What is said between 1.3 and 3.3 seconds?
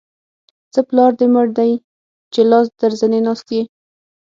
مړ دی؛ چې لاس تر زنې